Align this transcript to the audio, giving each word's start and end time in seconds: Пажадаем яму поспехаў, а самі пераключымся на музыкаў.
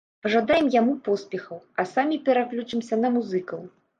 Пажадаем 0.25 0.69
яму 0.75 0.95
поспехаў, 1.07 1.59
а 1.83 1.85
самі 1.93 2.17
пераключымся 2.29 2.95
на 3.05 3.15
музыкаў. 3.19 3.61